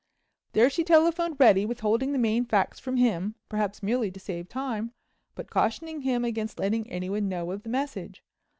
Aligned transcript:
There 0.53 0.67
she 0.71 0.83
telephoned 0.83 1.35
Reddy, 1.39 1.63
withholding 1.63 2.11
the 2.11 2.17
main 2.17 2.43
facts 2.43 2.79
from 2.79 2.97
him, 2.97 3.35
perhaps 3.49 3.83
merely 3.83 4.09
to 4.09 4.19
save 4.19 4.49
time, 4.49 4.93
but 5.35 5.51
cautioning 5.51 6.01
him 6.01 6.25
against 6.25 6.57
letting 6.57 6.89
anyone 6.89 7.29
know 7.29 7.51
of 7.51 7.61
the 7.61 7.69
message. 7.69 8.23